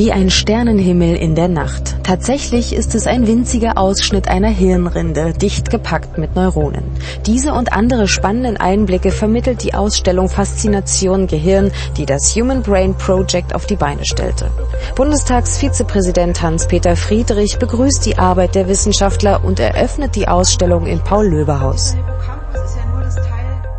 Wie 0.00 0.12
ein 0.12 0.30
Sternenhimmel 0.30 1.14
in 1.14 1.34
der 1.34 1.48
Nacht. 1.48 1.96
Tatsächlich 2.04 2.72
ist 2.72 2.94
es 2.94 3.06
ein 3.06 3.26
winziger 3.26 3.76
Ausschnitt 3.76 4.28
einer 4.28 4.48
Hirnrinde, 4.48 5.34
dicht 5.34 5.68
gepackt 5.68 6.16
mit 6.16 6.34
Neuronen. 6.34 6.84
Diese 7.26 7.52
und 7.52 7.74
andere 7.74 8.08
spannenden 8.08 8.56
Einblicke 8.56 9.10
vermittelt 9.10 9.62
die 9.62 9.74
Ausstellung 9.74 10.30
Faszination 10.30 11.26
Gehirn, 11.26 11.70
die 11.98 12.06
das 12.06 12.34
Human 12.34 12.62
Brain 12.62 12.94
Project 12.94 13.54
auf 13.54 13.66
die 13.66 13.76
Beine 13.76 14.06
stellte. 14.06 14.50
Bundestagsvizepräsident 14.94 16.40
Hans-Peter 16.40 16.96
Friedrich 16.96 17.58
begrüßt 17.58 18.06
die 18.06 18.16
Arbeit 18.16 18.54
der 18.54 18.68
Wissenschaftler 18.68 19.44
und 19.44 19.60
eröffnet 19.60 20.16
die 20.16 20.28
Ausstellung 20.28 20.86
im 20.86 21.00
Paul-Löbe-Haus. 21.00 21.94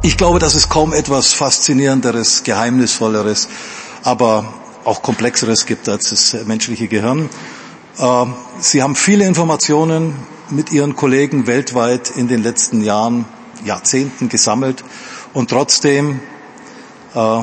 Ich 0.03 0.17
glaube, 0.17 0.37
dass 0.37 0.53
es 0.53 0.69
kaum 0.69 0.93
etwas 0.93 1.33
Faszinierenderes, 1.33 2.43
Geheimnisvolleres, 2.43 3.49
aber 4.03 4.45
auch 4.83 5.01
Komplexeres 5.01 5.65
gibt 5.65 5.89
als 5.89 6.09
das 6.09 6.45
menschliche 6.45 6.87
Gehirn. 6.87 7.29
Ähm, 7.99 8.33
Sie 8.59 8.81
haben 8.81 8.95
viele 8.95 9.25
Informationen 9.25 10.15
mit 10.49 10.71
Ihren 10.71 10.95
Kollegen 10.95 11.47
weltweit 11.47 12.11
in 12.11 12.27
den 12.27 12.43
letzten 12.43 12.81
Jahren, 12.81 13.25
Jahrzehnten 13.65 14.29
gesammelt 14.29 14.83
und 15.33 15.49
trotzdem 15.49 16.19
äh, 17.15 17.41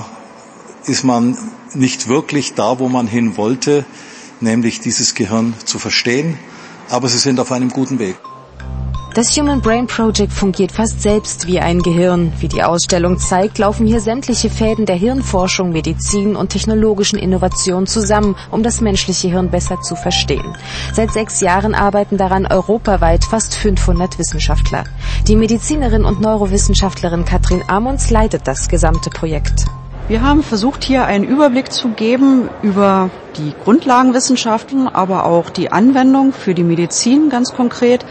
ist 0.86 1.04
man 1.04 1.36
nicht 1.74 2.08
wirklich 2.08 2.54
da, 2.54 2.78
wo 2.78 2.88
man 2.88 3.06
hin 3.06 3.36
wollte, 3.36 3.84
nämlich 4.40 4.80
dieses 4.80 5.14
Gehirn 5.14 5.54
zu 5.64 5.78
verstehen. 5.78 6.38
Aber 6.88 7.08
Sie 7.08 7.18
sind 7.18 7.38
auf 7.40 7.52
einem 7.52 7.68
guten 7.70 7.98
Weg. 7.98 8.16
Das 9.18 9.36
Human 9.36 9.60
Brain 9.60 9.88
Project 9.88 10.32
fungiert 10.32 10.70
fast 10.70 11.02
selbst 11.02 11.48
wie 11.48 11.58
ein 11.58 11.82
Gehirn. 11.82 12.32
Wie 12.38 12.46
die 12.46 12.62
Ausstellung 12.62 13.18
zeigt, 13.18 13.58
laufen 13.58 13.84
hier 13.84 14.00
sämtliche 14.00 14.48
Fäden 14.48 14.86
der 14.86 14.94
Hirnforschung, 14.94 15.70
Medizin 15.70 16.36
und 16.36 16.50
technologischen 16.50 17.18
Innovation 17.18 17.88
zusammen, 17.88 18.36
um 18.52 18.62
das 18.62 18.80
menschliche 18.80 19.26
Hirn 19.26 19.50
besser 19.50 19.80
zu 19.80 19.96
verstehen. 19.96 20.56
Seit 20.92 21.10
sechs 21.10 21.40
Jahren 21.40 21.74
arbeiten 21.74 22.16
daran 22.16 22.46
europaweit 22.46 23.24
fast 23.24 23.56
500 23.56 24.20
Wissenschaftler. 24.20 24.84
Die 25.26 25.34
Medizinerin 25.34 26.04
und 26.04 26.20
Neurowissenschaftlerin 26.20 27.24
Katrin 27.24 27.64
Amons 27.66 28.10
leitet 28.10 28.46
das 28.46 28.68
gesamte 28.68 29.10
Projekt. 29.10 29.64
Wir 30.06 30.22
haben 30.22 30.44
versucht, 30.44 30.84
hier 30.84 31.06
einen 31.06 31.24
Überblick 31.24 31.72
zu 31.72 31.88
geben 31.88 32.48
über 32.62 33.10
die 33.38 33.54
Grundlagenwissenschaften, 33.64 34.88
aber 34.88 35.24
auch 35.24 35.50
die 35.50 35.72
Anwendung 35.72 36.32
für 36.32 36.54
die 36.54 36.64
Medizin 36.64 37.30
ganz 37.30 37.54
konkret. 37.54 38.04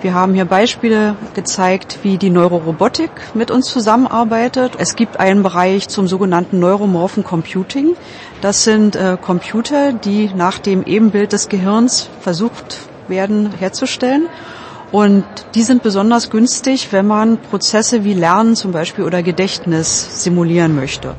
Wir 0.00 0.14
haben 0.14 0.34
hier 0.34 0.44
Beispiele 0.44 1.16
gezeigt, 1.34 2.00
wie 2.02 2.18
die 2.18 2.30
Neurorobotik 2.30 3.10
mit 3.34 3.50
uns 3.50 3.66
zusammenarbeitet. 3.66 4.72
Es 4.78 4.96
gibt 4.96 5.20
einen 5.20 5.42
Bereich 5.42 5.88
zum 5.88 6.08
sogenannten 6.08 6.58
neuromorphen 6.58 7.24
Computing. 7.24 7.96
Das 8.40 8.64
sind 8.64 8.96
äh, 8.96 9.16
Computer, 9.20 9.92
die 9.92 10.30
nach 10.34 10.58
dem 10.58 10.82
Ebenbild 10.84 11.32
des 11.32 11.48
Gehirns 11.48 12.08
versucht 12.20 12.78
werden 13.08 13.52
herzustellen. 13.58 14.28
Und 14.90 15.24
die 15.54 15.62
sind 15.62 15.82
besonders 15.82 16.28
günstig, 16.28 16.92
wenn 16.92 17.06
man 17.06 17.38
Prozesse 17.38 18.04
wie 18.04 18.12
Lernen 18.12 18.56
zum 18.56 18.72
Beispiel 18.72 19.04
oder 19.04 19.22
Gedächtnis 19.22 20.22
simulieren 20.22 20.74
möchte. 20.74 21.14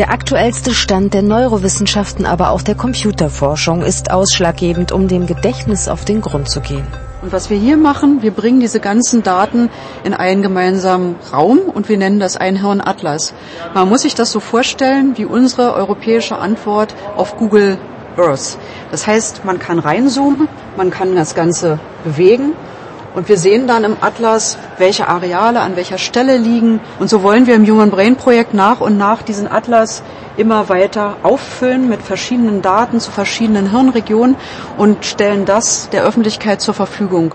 Der 0.00 0.10
aktuellste 0.10 0.72
Stand 0.72 1.12
der 1.12 1.20
Neurowissenschaften, 1.20 2.24
aber 2.24 2.52
auch 2.52 2.62
der 2.62 2.74
Computerforschung 2.74 3.82
ist 3.82 4.10
ausschlaggebend, 4.10 4.92
um 4.92 5.08
dem 5.08 5.26
Gedächtnis 5.26 5.88
auf 5.88 6.06
den 6.06 6.22
Grund 6.22 6.48
zu 6.48 6.62
gehen. 6.62 6.86
Und 7.20 7.32
was 7.32 7.50
wir 7.50 7.58
hier 7.58 7.76
machen, 7.76 8.22
wir 8.22 8.30
bringen 8.30 8.60
diese 8.60 8.80
ganzen 8.80 9.22
Daten 9.22 9.68
in 10.02 10.14
einen 10.14 10.40
gemeinsamen 10.40 11.16
Raum 11.34 11.58
und 11.58 11.90
wir 11.90 11.98
nennen 11.98 12.18
das 12.18 12.38
Einhirn-Atlas. 12.38 13.34
Man 13.74 13.90
muss 13.90 14.00
sich 14.00 14.14
das 14.14 14.32
so 14.32 14.40
vorstellen 14.40 15.18
wie 15.18 15.26
unsere 15.26 15.74
europäische 15.74 16.38
Antwort 16.38 16.94
auf 17.18 17.36
Google 17.36 17.76
Earth. 18.16 18.56
Das 18.90 19.06
heißt, 19.06 19.44
man 19.44 19.58
kann 19.58 19.78
reinzoomen, 19.78 20.48
man 20.78 20.90
kann 20.90 21.14
das 21.14 21.34
Ganze 21.34 21.78
bewegen 22.04 22.54
und 23.14 23.28
wir 23.28 23.38
sehen 23.38 23.66
dann 23.66 23.84
im 23.84 23.96
Atlas, 24.00 24.58
welche 24.78 25.08
Areale 25.08 25.60
an 25.60 25.76
welcher 25.76 25.98
Stelle 25.98 26.36
liegen. 26.36 26.80
Und 26.98 27.10
so 27.10 27.22
wollen 27.22 27.46
wir 27.46 27.54
im 27.54 27.66
Human 27.66 27.90
Brain 27.90 28.16
Projekt 28.16 28.54
nach 28.54 28.80
und 28.80 28.96
nach 28.98 29.22
diesen 29.22 29.50
Atlas 29.50 30.02
immer 30.36 30.68
weiter 30.68 31.16
auffüllen 31.22 31.88
mit 31.88 32.02
verschiedenen 32.02 32.60
Daten 32.62 33.00
zu 33.00 33.10
verschiedenen 33.10 33.70
Hirnregionen 33.70 34.36
und 34.78 35.04
stellen 35.04 35.44
das 35.44 35.90
der 35.90 36.04
Öffentlichkeit 36.04 36.60
zur 36.60 36.74
Verfügung. 36.74 37.34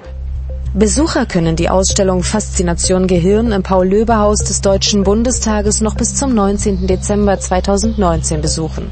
Besucher 0.74 1.26
können 1.26 1.56
die 1.56 1.70
Ausstellung 1.70 2.24
Faszination 2.24 3.08
Gehirn 3.08 3.54
im 3.54 3.64
Paul-Löbe-Haus 3.64 4.40
des 4.40 4.60
Deutschen 4.60 5.06
Bundestages 5.06 5.80
noch 5.80 5.96
bis 5.96 6.16
zum 6.16 6.36
19. 6.36 6.86
Dezember 6.86 7.40
2019 7.40 8.42
besuchen. 8.42 8.92